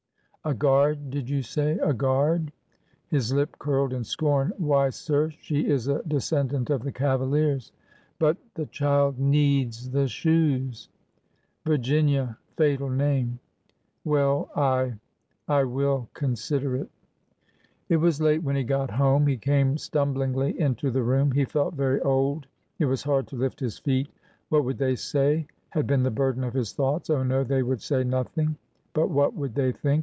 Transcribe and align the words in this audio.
''A 0.51 0.55
guard, 0.55 1.11
did 1.11 1.29
you 1.29 1.43
say?— 1.43 1.77
a 1.83 1.93
guard?" 1.93 2.51
His 3.09 3.31
lip 3.31 3.57
curled 3.59 3.93
in 3.93 4.03
scorn. 4.03 4.51
''Why, 4.59 4.89
sir, 4.91 5.29
she 5.39 5.67
is 5.69 5.87
a 5.87 6.01
descendant 6.01 6.71
of 6.71 6.81
the 6.81 6.91
cavaliers! 6.91 7.71
But— 8.17 8.37
the 8.55 8.65
child 8.65 9.19
^'THE 9.19 9.21
OLD 9.21 9.27
ORDER 9.27 9.69
CHANGETH" 9.69 9.91
363 9.91 9.91
needs 9.91 9.91
the 9.91 10.07
shoes. 10.07 10.89
Virginia! 11.63 12.37
fatal 12.57 12.89
name!... 12.89 13.37
Well, 14.03 14.49
I— 14.55 14.95
I 15.47 15.63
will— 15.63 16.09
consider 16.15 16.71
it/^ 16.75 16.87
It 17.87 17.97
was 17.97 18.19
late 18.19 18.41
when 18.41 18.55
he 18.55 18.63
got 18.63 18.89
home. 18.89 19.27
He 19.27 19.37
came 19.37 19.77
stumblingly 19.77 20.59
into 20.59 20.89
the 20.89 21.03
room. 21.03 21.31
He 21.33 21.45
felt 21.45 21.75
very 21.75 22.01
old— 22.01 22.47
it 22.79 22.85
was 22.85 23.03
hard 23.03 23.27
to 23.27 23.35
lift 23.35 23.59
his 23.59 23.77
feet. 23.77 24.09
What 24.49 24.65
would 24.65 24.79
they 24.79 24.95
say? 24.95 25.45
had 25.69 25.85
been 25.85 26.01
the 26.01 26.09
burden 26.09 26.43
of 26.43 26.55
his 26.55 26.73
thoughts. 26.73 27.11
Oh, 27.11 27.21
no, 27.21 27.43
they 27.43 27.61
would 27.61 27.83
say 27.83 28.03
nothing. 28.03 28.57
But 28.93 29.11
what 29.11 29.35
would 29.35 29.53
they 29.53 29.71
think? 29.71 29.99